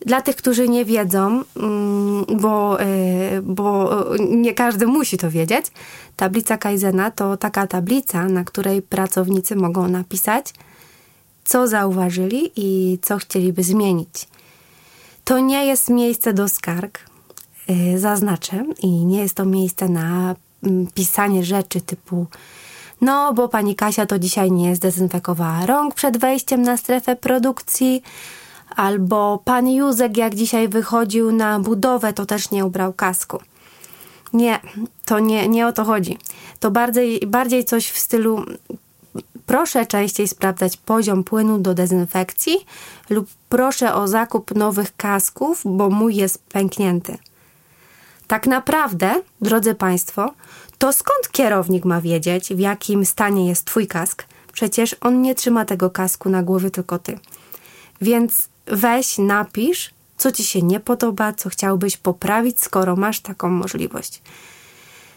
Dla 0.00 0.20
tych, 0.22 0.36
którzy 0.36 0.68
nie 0.68 0.84
wiedzą, 0.84 1.44
mm, 1.56 2.24
bo, 2.40 2.82
y, 2.82 3.42
bo 3.42 3.90
nie 4.30 4.54
każdy 4.54 4.86
musi 4.86 5.18
to 5.18 5.30
wiedzieć, 5.30 5.66
tablica 6.16 6.58
Kaizena 6.58 7.10
to 7.10 7.36
taka 7.36 7.66
tablica, 7.66 8.28
na 8.28 8.44
której 8.44 8.82
pracownicy 8.82 9.56
mogą 9.56 9.88
napisać, 9.88 10.54
co 11.44 11.68
zauważyli 11.68 12.50
i 12.56 12.98
co 13.02 13.16
chcieliby 13.16 13.62
zmienić. 13.62 14.28
To 15.24 15.38
nie 15.38 15.66
jest 15.66 15.88
miejsce 15.90 16.32
do 16.32 16.48
skarg, 16.48 17.00
y, 17.70 17.98
zaznaczę, 17.98 18.64
i 18.82 18.88
nie 18.88 19.20
jest 19.20 19.34
to 19.34 19.44
miejsce 19.44 19.88
na 19.88 20.34
mm, 20.62 20.86
pisanie 20.94 21.44
rzeczy 21.44 21.80
typu 21.80 22.26
no, 23.00 23.32
bo 23.34 23.48
pani 23.48 23.74
Kasia 23.74 24.06
to 24.06 24.18
dzisiaj 24.18 24.52
nie 24.52 24.76
zdezynfekowała 24.76 25.66
rąk 25.66 25.94
przed 25.94 26.18
wejściem 26.18 26.62
na 26.62 26.76
strefę 26.76 27.16
produkcji, 27.16 28.02
albo 28.76 29.42
pan 29.44 29.68
Józek 29.68 30.16
jak 30.16 30.34
dzisiaj 30.34 30.68
wychodził 30.68 31.32
na 31.32 31.60
budowę, 31.60 32.12
to 32.12 32.26
też 32.26 32.50
nie 32.50 32.64
ubrał 32.64 32.92
kasku. 32.92 33.38
Nie, 34.32 34.60
to 35.04 35.18
nie, 35.18 35.48
nie 35.48 35.66
o 35.66 35.72
to 35.72 35.84
chodzi. 35.84 36.18
To 36.60 36.70
bardziej, 36.70 37.20
bardziej 37.26 37.64
coś 37.64 37.90
w 37.90 37.98
stylu 37.98 38.44
Proszę 39.46 39.86
częściej 39.86 40.28
sprawdzać 40.28 40.76
poziom 40.76 41.24
płynu 41.24 41.58
do 41.58 41.74
dezynfekcji 41.74 42.56
lub 43.10 43.28
proszę 43.48 43.94
o 43.94 44.08
zakup 44.08 44.54
nowych 44.54 44.96
kasków, 44.96 45.62
bo 45.64 45.90
mój 45.90 46.16
jest 46.16 46.38
pęknięty. 46.38 47.18
Tak 48.26 48.46
naprawdę, 48.46 49.22
drodzy 49.40 49.74
Państwo, 49.74 50.34
to 50.78 50.92
skąd 50.92 51.30
kierownik 51.32 51.84
ma 51.84 52.00
wiedzieć, 52.00 52.54
w 52.54 52.58
jakim 52.58 53.06
stanie 53.06 53.48
jest 53.48 53.64
Twój 53.64 53.86
kask? 53.86 54.24
Przecież 54.52 54.96
on 55.00 55.22
nie 55.22 55.34
trzyma 55.34 55.64
tego 55.64 55.90
kasku 55.90 56.28
na 56.28 56.42
głowie, 56.42 56.70
tylko 56.70 56.98
Ty. 56.98 57.18
Więc 58.00 58.48
weź, 58.66 59.18
napisz, 59.18 59.90
co 60.16 60.32
Ci 60.32 60.44
się 60.44 60.62
nie 60.62 60.80
podoba, 60.80 61.32
co 61.32 61.48
chciałbyś 61.48 61.96
poprawić, 61.96 62.62
skoro 62.62 62.96
masz 62.96 63.20
taką 63.20 63.48
możliwość. 63.48 64.22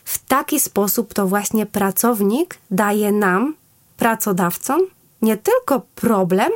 W 0.05 0.25
taki 0.25 0.59
sposób 0.59 1.13
to 1.13 1.27
właśnie 1.27 1.65
pracownik 1.65 2.57
daje 2.71 3.11
nam, 3.11 3.55
pracodawcom 3.97 4.81
nie 5.21 5.37
tylko 5.37 5.81
problem, 5.95 6.51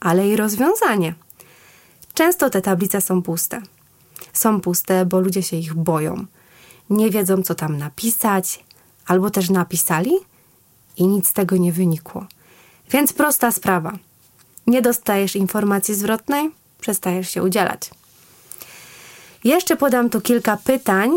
ale 0.00 0.28
i 0.28 0.36
rozwiązanie. 0.36 1.14
Często 2.14 2.50
te 2.50 2.62
tablice 2.62 3.00
są 3.00 3.22
puste. 3.22 3.62
Są 4.32 4.60
puste, 4.60 5.06
bo 5.06 5.20
ludzie 5.20 5.42
się 5.42 5.56
ich 5.56 5.74
boją. 5.74 6.26
Nie 6.90 7.10
wiedzą, 7.10 7.42
co 7.42 7.54
tam 7.54 7.78
napisać, 7.78 8.64
albo 9.06 9.30
też 9.30 9.50
napisali 9.50 10.12
i 10.96 11.06
nic 11.06 11.28
z 11.28 11.32
tego 11.32 11.56
nie 11.56 11.72
wynikło. 11.72 12.26
Więc 12.90 13.12
prosta 13.12 13.52
sprawa. 13.52 13.98
Nie 14.66 14.82
dostajesz 14.82 15.36
informacji 15.36 15.94
zwrotnej, 15.94 16.50
przestajesz 16.80 17.30
się 17.30 17.42
udzielać. 17.42 17.90
Jeszcze 19.44 19.76
podam 19.76 20.10
tu 20.10 20.20
kilka 20.20 20.56
pytań, 20.56 21.10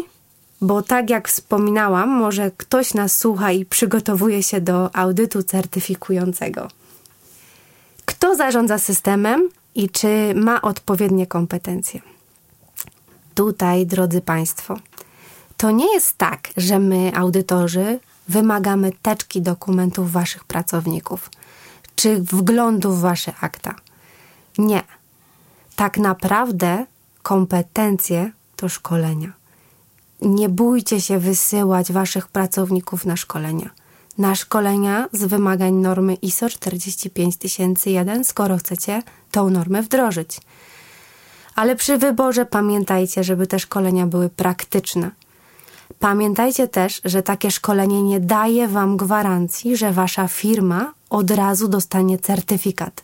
bo 0.62 0.82
tak 0.82 1.10
jak 1.10 1.28
wspominałam, 1.28 2.10
może 2.10 2.52
ktoś 2.58 2.94
nas 2.94 3.18
słucha 3.18 3.52
i 3.52 3.66
przygotowuje 3.66 4.44
się 4.44 4.62
do 4.62 4.96
audytu 4.96 5.44
certyfikującego. 5.44 6.68
Kto 8.06 8.36
zarządza 8.36 8.78
systemem 8.78 9.50
i 9.76 9.90
czy 9.90 10.34
ma 10.36 10.62
odpowiednie 10.62 11.28
kompetencje? 11.28 12.02
Tutaj, 13.36 13.86
drodzy 13.86 14.22
Państwo, 14.22 14.78
to 15.58 15.72
nie 15.72 15.94
jest 15.94 16.18
tak, 16.18 16.50
że 16.58 16.80
my, 16.80 17.12
audytorzy, 17.16 18.00
wymagamy 18.28 18.92
teczki 19.02 19.42
dokumentów 19.42 20.12
Waszych 20.12 20.44
pracowników 20.44 21.30
czy 22.00 22.22
wglądu 22.22 22.92
w 22.94 23.00
Wasze 23.00 23.34
akta. 23.42 23.76
Nie. 24.58 24.84
Tak 25.76 25.98
naprawdę 25.98 26.86
kompetencje 27.22 28.32
to 28.56 28.70
szkolenia 28.70 29.40
nie 30.22 30.50
bójcie 30.50 31.02
się 31.02 31.20
wysyłać 31.20 31.92
waszych 31.92 32.28
pracowników 32.28 33.06
na 33.06 33.16
szkolenia. 33.16 33.70
Na 34.18 34.36
szkolenia 34.36 35.08
z 35.12 35.24
wymagań 35.24 35.74
normy 35.74 36.14
ISO 36.14 36.50
45001, 36.50 38.24
skoro 38.24 38.58
chcecie 38.58 39.04
tą 39.32 39.50
normę 39.50 39.82
wdrożyć. 39.82 40.42
Ale 41.56 41.76
przy 41.76 41.98
wyborze 41.98 42.46
pamiętajcie, 42.46 43.24
żeby 43.24 43.48
te 43.48 43.60
szkolenia 43.60 44.08
były 44.08 44.30
praktyczne. 44.30 45.12
Pamiętajcie 46.00 46.68
też, 46.68 47.02
że 47.06 47.24
takie 47.24 47.52
szkolenie 47.52 48.04
nie 48.04 48.20
daje 48.20 48.68
Wam 48.68 48.98
gwarancji, 48.98 49.78
że 49.78 49.92
Wasza 49.92 50.28
firma 50.28 50.94
od 51.10 51.32
razu 51.32 51.68
dostanie 51.68 52.18
certyfikat. 52.18 53.04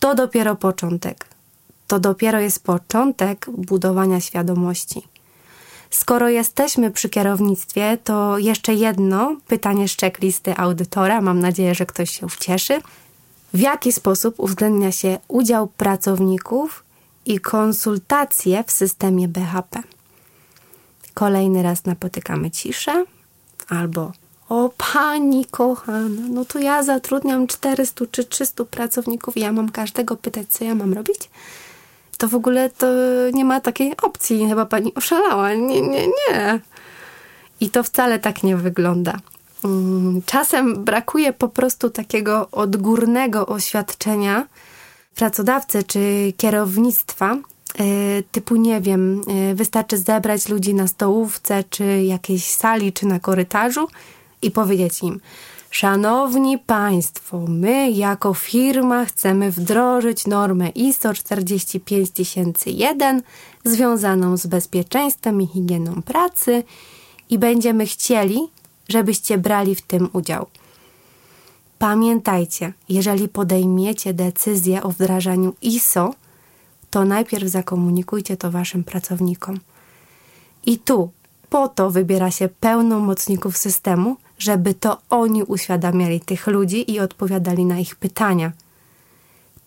To 0.00 0.14
dopiero 0.14 0.56
początek. 0.56 1.26
To 1.86 1.98
dopiero 2.00 2.40
jest 2.40 2.64
początek 2.64 3.46
budowania 3.50 4.20
świadomości. 4.20 5.02
Skoro 5.90 6.28
jesteśmy 6.28 6.90
przy 6.90 7.08
kierownictwie, 7.08 7.98
to 8.04 8.38
jeszcze 8.38 8.74
jedno 8.74 9.36
pytanie 9.48 9.88
z 9.88 9.96
checklisty 9.96 10.56
audytora. 10.56 11.20
Mam 11.20 11.40
nadzieję, 11.40 11.74
że 11.74 11.86
ktoś 11.86 12.10
się 12.10 12.26
ucieszy. 12.26 12.80
W 13.54 13.58
jaki 13.58 13.92
sposób 13.92 14.40
uwzględnia 14.40 14.92
się 14.92 15.18
udział 15.28 15.66
pracowników 15.66 16.84
i 17.26 17.40
konsultacje 17.40 18.64
w 18.66 18.70
systemie 18.70 19.28
BHP? 19.28 19.95
Kolejny 21.16 21.62
raz 21.62 21.84
napotykamy 21.84 22.50
ciszę 22.50 23.04
albo 23.68 24.12
o 24.48 24.70
pani 24.92 25.44
kochana, 25.44 26.22
no 26.30 26.44
to 26.44 26.58
ja 26.58 26.82
zatrudniam 26.82 27.46
400 27.46 28.04
czy 28.10 28.24
300 28.24 28.64
pracowników 28.64 29.36
i 29.36 29.40
ja 29.40 29.52
mam 29.52 29.68
każdego 29.68 30.16
pytać, 30.16 30.48
co 30.48 30.64
ja 30.64 30.74
mam 30.74 30.94
robić? 30.94 31.30
To 32.18 32.28
w 32.28 32.34
ogóle 32.34 32.70
to 32.70 32.86
nie 33.32 33.44
ma 33.44 33.60
takiej 33.60 33.96
opcji. 34.02 34.48
Chyba 34.48 34.66
pani 34.66 34.94
oszalała. 34.94 35.54
Nie, 35.54 35.80
nie, 35.80 36.06
nie. 36.06 36.60
I 37.60 37.70
to 37.70 37.82
wcale 37.82 38.18
tak 38.18 38.42
nie 38.42 38.56
wygląda. 38.56 39.16
Mm, 39.64 40.22
czasem 40.26 40.84
brakuje 40.84 41.32
po 41.32 41.48
prostu 41.48 41.90
takiego 41.90 42.50
odgórnego 42.50 43.46
oświadczenia 43.46 44.46
pracodawcy 45.14 45.84
czy 45.84 46.32
kierownictwa, 46.36 47.36
typu 48.32 48.56
nie 48.56 48.80
wiem, 48.80 49.22
e, 49.26 49.54
wystarczy 49.54 49.98
zebrać 49.98 50.48
ludzi 50.48 50.74
na 50.74 50.86
stołówce, 50.86 51.64
czy 51.70 52.02
jakiejś 52.02 52.44
sali, 52.44 52.92
czy 52.92 53.06
na 53.06 53.20
korytarzu 53.20 53.88
i 54.42 54.50
powiedzieć 54.50 55.02
im: 55.02 55.20
Szanowni 55.70 56.58
Państwo, 56.58 57.44
my 57.48 57.90
jako 57.90 58.34
firma 58.34 59.04
chcemy 59.04 59.50
wdrożyć 59.50 60.26
normę 60.26 60.68
ISO 60.68 61.14
45001 61.14 63.22
związaną 63.64 64.36
z 64.36 64.46
bezpieczeństwem 64.46 65.42
i 65.42 65.46
higieną 65.46 66.02
pracy 66.02 66.62
i 67.30 67.38
będziemy 67.38 67.86
chcieli, 67.86 68.40
żebyście 68.88 69.38
brali 69.38 69.74
w 69.74 69.82
tym 69.82 70.08
udział. 70.12 70.46
Pamiętajcie, 71.78 72.72
jeżeli 72.88 73.28
podejmiecie 73.28 74.14
decyzję 74.14 74.82
o 74.82 74.88
wdrażaniu 74.88 75.54
ISO, 75.62 76.14
to 76.96 77.04
najpierw 77.04 77.48
zakomunikujcie 77.48 78.36
to 78.36 78.50
Waszym 78.50 78.84
pracownikom. 78.84 79.60
I 80.66 80.78
tu 80.78 81.10
po 81.50 81.68
to 81.68 81.90
wybiera 81.90 82.30
się 82.30 82.48
pełnomocników 82.48 83.56
systemu, 83.56 84.16
żeby 84.38 84.74
to 84.74 84.98
oni 85.10 85.42
uświadamiali 85.42 86.20
tych 86.20 86.46
ludzi 86.46 86.92
i 86.92 87.00
odpowiadali 87.00 87.64
na 87.64 87.78
ich 87.78 87.96
pytania. 87.96 88.52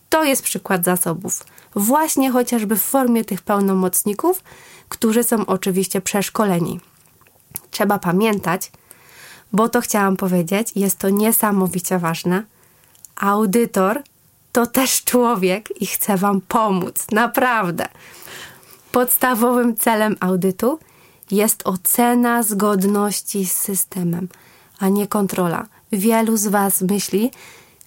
To 0.09 0.23
jest 0.23 0.43
przykład 0.43 0.85
zasobów, 0.85 1.45
właśnie 1.75 2.31
chociażby 2.31 2.75
w 2.75 2.81
formie 2.81 3.25
tych 3.25 3.41
pełnomocników, 3.41 4.43
którzy 4.89 5.23
są 5.23 5.45
oczywiście 5.45 6.01
przeszkoleni. 6.01 6.79
Trzeba 7.71 7.99
pamiętać, 7.99 8.71
bo 9.53 9.69
to 9.69 9.81
chciałam 9.81 10.17
powiedzieć, 10.17 10.71
jest 10.75 10.97
to 10.97 11.09
niesamowicie 11.09 11.99
ważne. 11.99 12.43
Audytor 13.15 14.03
to 14.51 14.67
też 14.67 15.03
człowiek 15.03 15.81
i 15.81 15.85
chce 15.85 16.17
Wam 16.17 16.41
pomóc, 16.41 17.07
naprawdę. 17.11 17.87
Podstawowym 18.91 19.77
celem 19.77 20.15
audytu 20.19 20.79
jest 21.31 21.61
ocena 21.67 22.43
zgodności 22.43 23.45
z 23.45 23.51
systemem, 23.51 24.27
a 24.79 24.89
nie 24.89 25.07
kontrola. 25.07 25.65
Wielu 25.91 26.37
z 26.37 26.47
Was 26.47 26.81
myśli, 26.81 27.31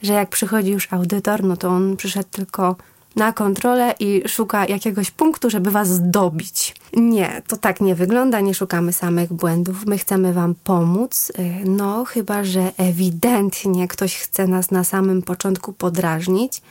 że 0.03 0.13
jak 0.13 0.29
przychodzi 0.29 0.71
już 0.71 0.93
audytor, 0.93 1.45
no 1.45 1.57
to 1.57 1.69
on 1.69 1.97
przyszedł 1.97 2.29
tylko 2.31 2.77
na 3.17 3.33
kontrolę 3.33 3.95
i 4.01 4.23
szuka 4.29 4.67
jakiegoś 4.67 5.11
punktu, 5.11 5.51
żeby 5.51 5.71
was 5.71 5.89
zdobić. 5.89 6.75
Nie, 6.93 7.43
to 7.47 7.57
tak 7.57 7.81
nie 7.81 7.95
wygląda, 7.95 8.41
nie 8.41 8.55
szukamy 8.55 8.93
samych 8.93 9.33
błędów. 9.33 9.87
My 9.87 9.99
chcemy 9.99 10.33
wam 10.33 10.55
pomóc, 10.65 11.33
y, 11.39 11.69
no 11.69 12.05
chyba, 12.05 12.45
że 12.45 12.73
ewidentnie 12.77 13.89
ktoś 13.89 14.17
chce 14.17 14.47
nas 14.47 14.71
na 14.71 14.85
samym 14.85 15.23
początku 15.23 15.73
podrażnić, 15.73 16.63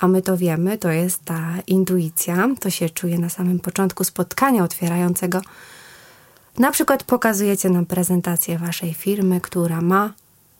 a 0.00 0.08
my 0.08 0.22
to 0.22 0.36
wiemy, 0.36 0.78
to 0.78 0.90
jest 0.90 1.24
ta 1.24 1.54
intuicja, 1.66 2.48
to 2.60 2.70
się 2.70 2.90
czuje 2.90 3.18
na 3.18 3.28
samym 3.28 3.60
początku 3.60 4.04
spotkania 4.04 4.64
otwierającego. 4.64 5.40
Na 6.58 6.70
przykład 6.70 7.04
pokazujecie 7.04 7.70
nam 7.70 7.86
prezentację 7.86 8.58
waszej 8.58 8.94
firmy, 8.94 9.40
która 9.40 9.80
ma, 9.80 10.12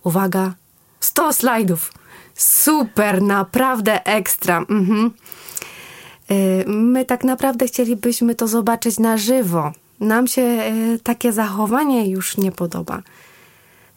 uwaga, 0.03 0.55
100 1.01 1.33
slajdów 1.33 1.93
Super, 2.35 3.23
naprawdę 3.23 4.07
ekstra. 4.07 4.59
Mhm. 4.59 5.11
Y, 6.31 6.65
my 6.67 7.05
tak 7.05 7.25
naprawdę 7.25 7.67
chcielibyśmy 7.67 8.35
to 8.35 8.49
zobaczyć 8.49 8.99
na 8.99 9.17
żywo. 9.17 9.73
Nam 10.01 10.27
się 10.29 10.43
y, 10.43 10.99
takie 11.03 11.33
zachowanie 11.33 12.11
już 12.11 12.37
nie 12.37 12.53
podoba. 12.53 13.03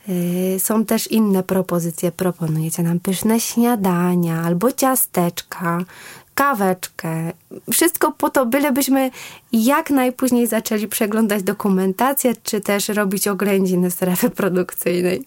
Y, 0.10 0.60
są 0.60 0.86
też 0.86 1.12
inne 1.12 1.44
propozycje. 1.44 2.12
Proponujecie 2.12 2.84
nam 2.84 3.00
pyszne 3.00 3.40
śniadania 3.40 4.42
albo 4.42 4.72
ciasteczka, 4.72 5.80
kaweczkę. 6.36 7.32
Wszystko 7.72 8.12
po 8.12 8.30
to, 8.30 8.46
bylebyśmy 8.46 9.12
jak 9.52 9.90
najpóźniej 9.90 10.48
zaczęli 10.48 10.88
przeglądać 10.88 11.44
dokumentację, 11.44 12.34
czy 12.44 12.62
też 12.62 12.90
robić 12.90 13.28
oględziny 13.28 13.92
strefy 13.92 14.30
produkcyjnej. 14.30 15.26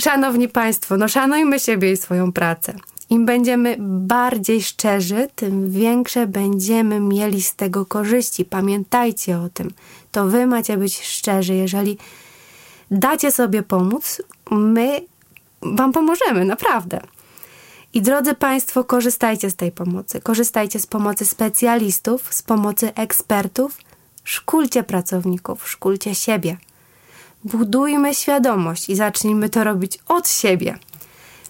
Szanowni 0.00 0.48
Państwo, 0.48 0.96
no 0.96 1.08
szanujmy 1.08 1.60
siebie 1.60 1.92
i 1.92 1.96
swoją 1.96 2.32
pracę. 2.32 2.74
Im 3.10 3.26
będziemy 3.26 3.76
bardziej 3.80 4.62
szczerzy, 4.62 5.28
tym 5.36 5.70
większe 5.70 6.26
będziemy 6.26 7.00
mieli 7.00 7.42
z 7.42 7.54
tego 7.54 7.86
korzyści. 7.86 8.44
Pamiętajcie 8.44 9.38
o 9.38 9.48
tym. 9.48 9.70
To 10.12 10.26
Wy 10.26 10.46
macie 10.46 10.76
być 10.76 11.02
szczerzy. 11.02 11.54
Jeżeli 11.54 11.98
dacie 12.90 13.32
sobie 13.32 13.62
pomóc, 13.62 14.22
my 14.50 15.00
Wam 15.62 15.92
pomożemy, 15.92 16.44
naprawdę. 16.44 17.00
I 17.94 18.02
drodzy 18.02 18.34
Państwo, 18.34 18.84
korzystajcie 18.84 19.50
z 19.50 19.56
tej 19.56 19.72
pomocy. 19.72 20.20
Korzystajcie 20.20 20.78
z 20.78 20.86
pomocy 20.86 21.26
specjalistów, 21.26 22.34
z 22.34 22.42
pomocy 22.42 22.94
ekspertów. 22.94 23.78
Szkulcie 24.24 24.82
pracowników, 24.82 25.70
szkulcie 25.70 26.14
siebie. 26.14 26.56
Budujmy 27.44 28.14
świadomość 28.14 28.90
i 28.90 28.96
zacznijmy 28.96 29.48
to 29.48 29.64
robić 29.64 29.98
od 30.08 30.28
siebie. 30.28 30.78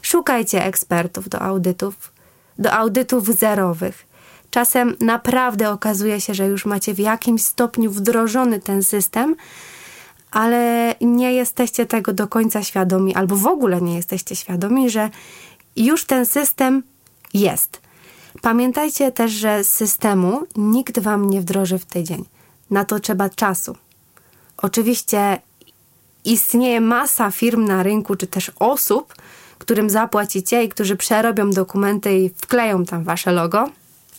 Szukajcie 0.03 0.65
ekspertów 0.65 1.29
do 1.29 1.43
audytów, 1.43 2.13
do 2.59 2.73
audytów 2.73 3.27
zerowych. 3.27 4.07
Czasem 4.51 4.97
naprawdę 5.01 5.71
okazuje 5.71 6.21
się, 6.21 6.35
że 6.35 6.47
już 6.47 6.67
macie 6.67 6.95
w 6.95 6.99
jakimś 6.99 7.45
stopniu 7.45 7.91
wdrożony 7.91 8.61
ten 8.61 8.83
system, 8.83 9.37
ale 10.31 10.95
nie 11.01 11.33
jesteście 11.33 11.87
tego 11.87 12.13
do 12.13 12.29
końca 12.29 12.63
świadomi, 12.63 13.15
albo 13.15 13.37
w 13.37 13.47
ogóle 13.47 13.81
nie 13.81 13.97
jesteście 13.97 14.37
świadomi, 14.37 14.91
że 14.91 15.11
już 15.77 16.05
ten 16.05 16.27
system 16.27 16.83
jest. 17.35 17.81
Pamiętajcie 18.43 19.13
też, 19.13 19.33
że 19.33 19.65
systemu 19.65 20.47
nikt 20.57 20.99
wam 20.99 21.31
nie 21.31 21.41
wdroży 21.41 21.79
w 21.79 21.85
tydzień. 21.85 22.25
Na 22.71 22.85
to 22.85 23.01
trzeba 23.01 23.29
czasu. 23.29 23.77
Oczywiście 24.57 25.41
istnieje 26.25 26.81
masa 26.81 27.31
firm 27.31 27.65
na 27.65 27.83
rynku, 27.83 28.17
czy 28.17 28.27
też 28.27 28.53
osób, 28.59 29.15
którym 29.59 29.91
zapłacicie 29.91 30.65
i 30.65 30.69
którzy 30.69 30.97
przerobią 30.97 31.51
dokumenty 31.51 32.19
i 32.19 32.29
wkleją 32.29 32.85
tam 32.85 33.05
wasze 33.05 33.33
logo. 33.33 33.71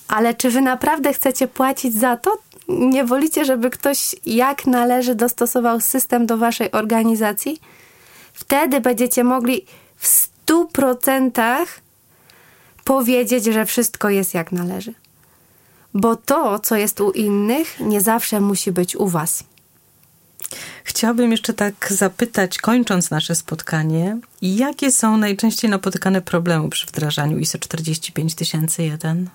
Ale 0.07 0.33
czy 0.33 0.51
wy 0.51 0.61
naprawdę 0.61 1.13
chcecie 1.13 1.47
płacić 1.47 1.93
za 1.93 2.17
to? 2.17 2.37
Nie 2.67 3.05
wolicie, 3.05 3.45
żeby 3.45 3.69
ktoś 3.69 4.15
jak 4.25 4.65
należy 4.65 5.15
dostosował 5.15 5.79
system 5.81 6.25
do 6.25 6.37
waszej 6.37 6.71
organizacji? 6.71 7.61
Wtedy 8.33 8.81
będziecie 8.81 9.23
mogli 9.23 9.65
w 9.97 10.07
stu 10.07 10.67
procentach 10.67 11.79
powiedzieć, 12.83 13.45
że 13.45 13.65
wszystko 13.65 14.09
jest 14.09 14.33
jak 14.33 14.51
należy. 14.51 14.93
Bo 15.93 16.15
to, 16.15 16.59
co 16.59 16.75
jest 16.75 17.01
u 17.01 17.11
innych, 17.11 17.79
nie 17.79 18.01
zawsze 18.01 18.41
musi 18.41 18.71
być 18.71 18.95
u 18.95 19.07
was. 19.07 19.43
Chciałabym 20.83 21.31
jeszcze 21.31 21.53
tak 21.53 21.93
zapytać, 21.93 22.57
kończąc 22.57 23.11
nasze 23.11 23.35
spotkanie, 23.35 24.17
jakie 24.41 24.91
są 24.91 25.17
najczęściej 25.17 25.71
napotykane 25.71 26.21
problemy 26.21 26.69
przy 26.69 26.87
wdrażaniu 26.87 27.37
ISO 27.37 27.57
45001? 27.57 29.29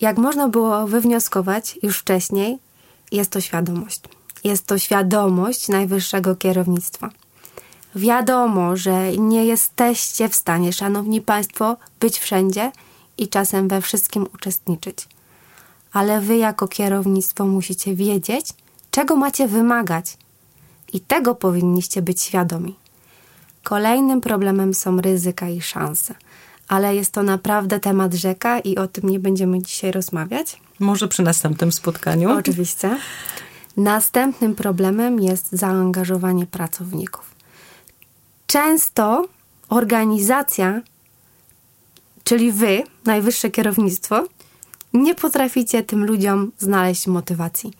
Jak 0.00 0.18
można 0.18 0.48
było 0.48 0.86
wywnioskować 0.86 1.78
już 1.82 1.98
wcześniej, 1.98 2.58
jest 3.12 3.30
to 3.30 3.40
świadomość. 3.40 4.00
Jest 4.44 4.66
to 4.66 4.78
świadomość 4.78 5.68
najwyższego 5.68 6.36
kierownictwa. 6.36 7.10
Wiadomo, 7.94 8.76
że 8.76 9.16
nie 9.16 9.44
jesteście 9.46 10.28
w 10.28 10.34
stanie, 10.34 10.72
szanowni 10.72 11.20
państwo, 11.20 11.76
być 12.00 12.18
wszędzie 12.18 12.72
i 13.18 13.28
czasem 13.28 13.68
we 13.68 13.80
wszystkim 13.80 14.26
uczestniczyć. 14.34 15.06
ale 15.92 16.20
wy 16.20 16.36
jako 16.36 16.68
kierownictwo 16.68 17.46
musicie 17.46 17.94
wiedzieć, 17.94 18.46
czego 18.90 19.16
macie 19.16 19.48
wymagać. 19.48 20.16
I 20.92 21.00
tego 21.00 21.34
powinniście 21.34 22.02
być 22.02 22.22
świadomi. 22.22 22.74
Kolejnym 23.62 24.20
problemem 24.20 24.74
są 24.74 25.00
ryzyka 25.00 25.48
i 25.48 25.60
szanse, 25.60 26.14
ale 26.68 26.94
jest 26.96 27.12
to 27.12 27.22
naprawdę 27.22 27.80
temat 27.80 28.14
rzeka 28.14 28.60
i 28.60 28.76
o 28.76 28.88
tym 28.88 29.10
nie 29.10 29.20
będziemy 29.20 29.62
dzisiaj 29.62 29.92
rozmawiać. 29.92 30.60
Może 30.78 31.08
przy 31.08 31.22
następnym 31.22 31.72
spotkaniu. 31.72 32.30
Oczywiście. 32.30 32.98
Następnym 33.76 34.54
problemem 34.54 35.20
jest 35.20 35.52
zaangażowanie 35.52 36.46
pracowników. 36.46 37.34
Często 38.46 39.28
organizacja, 39.68 40.80
czyli 42.24 42.52
wy, 42.52 42.82
najwyższe 43.04 43.50
kierownictwo, 43.50 44.24
nie 44.92 45.14
potraficie 45.14 45.82
tym 45.82 46.04
ludziom 46.04 46.52
znaleźć 46.58 47.06
motywacji. 47.06 47.72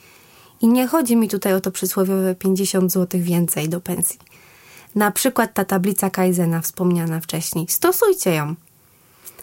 I 0.61 0.69
nie 0.69 0.87
chodzi 0.87 1.17
mi 1.17 1.29
tutaj 1.29 1.55
o 1.55 1.61
to 1.61 1.71
przysłowiowe 1.71 2.35
50 2.35 2.93
zł 2.93 3.21
więcej 3.23 3.69
do 3.69 3.81
pensji. 3.81 4.19
Na 4.95 5.11
przykład 5.11 5.55
ta 5.55 5.65
tablica 5.65 6.11
Kaizena 6.11 6.61
wspomniana 6.61 7.21
wcześniej. 7.21 7.67
Stosujcie 7.69 8.35
ją. 8.35 8.55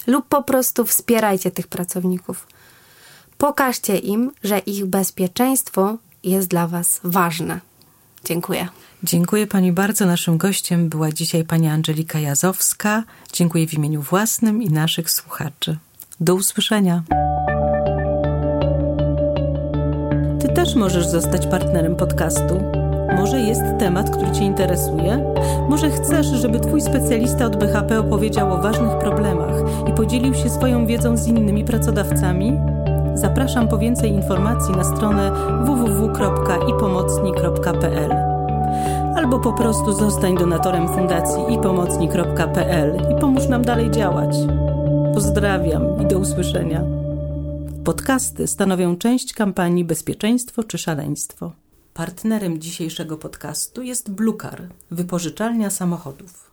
Lub 0.07 0.27
po 0.27 0.43
prostu 0.43 0.85
wspierajcie 0.85 1.51
tych 1.51 1.67
pracowników. 1.67 2.47
Pokażcie 3.37 3.97
im, 3.97 4.31
że 4.43 4.59
ich 4.59 4.85
bezpieczeństwo 4.85 5.97
jest 6.23 6.47
dla 6.47 6.67
Was 6.67 6.99
ważne. 7.03 7.59
Dziękuję. 8.23 8.67
Dziękuję 9.03 9.47
Pani 9.47 9.71
bardzo. 9.71 10.05
Naszym 10.05 10.37
gościem 10.37 10.89
była 10.89 11.11
dzisiaj 11.11 11.43
Pani 11.43 11.67
Angelika 11.67 12.19
Jazowska. 12.19 13.03
Dziękuję 13.33 13.67
w 13.67 13.73
imieniu 13.73 14.01
własnym 14.01 14.63
i 14.63 14.69
naszych 14.69 15.11
słuchaczy. 15.11 15.77
Do 16.19 16.35
usłyszenia. 16.35 17.03
Też 20.67 20.75
możesz 20.75 21.07
zostać 21.07 21.47
partnerem 21.47 21.95
podcastu. 21.95 22.61
Może 23.17 23.39
jest 23.39 23.61
temat, 23.79 24.09
który 24.09 24.31
Cię 24.31 24.43
interesuje? 24.43 25.33
Może 25.69 25.89
chcesz, 25.89 26.27
żeby 26.27 26.59
Twój 26.59 26.81
specjalista 26.81 27.45
od 27.45 27.55
BHP 27.55 27.99
opowiedział 27.99 28.53
o 28.53 28.57
ważnych 28.57 28.97
problemach 28.97 29.55
i 29.89 29.93
podzielił 29.93 30.33
się 30.33 30.49
swoją 30.49 30.85
wiedzą 30.85 31.17
z 31.17 31.27
innymi 31.27 31.63
pracodawcami? 31.63 32.59
Zapraszam 33.13 33.67
po 33.67 33.77
więcej 33.77 34.11
informacji 34.11 34.75
na 34.75 34.83
stronę 34.83 35.31
www.ipomocni.pl 35.65 38.11
albo 39.15 39.39
po 39.39 39.53
prostu 39.53 39.93
zostań 39.93 40.37
donatorem 40.37 40.87
fundacji 40.87 41.53
ipomocni.pl 41.53 42.97
i 43.11 43.15
pomóż 43.21 43.47
nam 43.47 43.61
dalej 43.61 43.91
działać. 43.91 44.35
Pozdrawiam 45.13 46.01
i 46.01 46.05
do 46.05 46.19
usłyszenia. 46.19 46.96
Podcasty 47.87 48.47
stanowią 48.47 48.97
część 48.97 49.33
kampanii 49.33 49.85
Bezpieczeństwo 49.85 50.63
czy 50.63 50.77
Szaleństwo. 50.77 51.51
Partnerem 51.93 52.61
dzisiejszego 52.61 53.17
podcastu 53.17 53.83
jest 53.83 54.11
Blukar, 54.11 54.69
wypożyczalnia 54.91 55.69
samochodów. 55.69 56.46